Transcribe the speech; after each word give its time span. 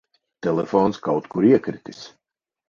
Telefons 0.45 0.99
kaut 1.09 1.29
kur 1.35 1.47
iekritis. 1.51 2.01